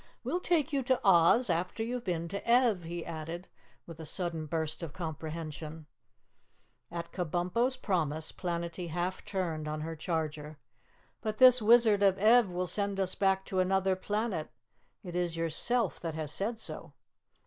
"We'll 0.23 0.39
take 0.39 0.73
you 0.73 0.81
to 0.81 0.99
Oz 1.03 1.47
after 1.47 1.83
you've 1.83 2.05
been 2.05 2.27
to 2.29 2.43
Ev," 2.49 2.85
he 2.85 3.05
added 3.05 3.47
with 3.85 3.99
a 3.99 4.05
sudden 4.07 4.47
burst 4.47 4.81
of 4.81 4.93
comprehension. 4.93 5.85
At 6.89 7.11
Kabumpo's 7.11 7.77
promise, 7.77 8.31
Planetty 8.31 8.89
half 8.89 9.23
turned 9.23 9.67
on 9.67 9.81
her 9.81 9.95
charger. 9.95 10.57
"But 11.21 11.37
this 11.37 11.61
Wizard 11.61 12.01
of 12.01 12.17
Ev 12.17 12.49
will 12.49 12.65
send 12.65 12.99
us 12.99 13.13
back 13.13 13.45
to 13.45 13.59
Anuther 13.61 13.95
Planet. 13.95 14.49
It 15.03 15.15
is 15.15 15.37
yourself 15.37 15.99
that 15.99 16.15
has 16.15 16.31
said 16.31 16.57
so." 16.57 16.93